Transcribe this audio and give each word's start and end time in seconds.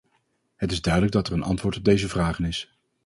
Het 0.55 0.71
is 0.71 0.81
duidelijk 0.81 1.13
dat 1.13 1.27
er 1.27 1.33
een 1.33 1.43
antwoord 1.43 1.77
op 1.77 1.83
deze 1.83 2.07
vragen 2.09 2.45
is. 2.45 2.73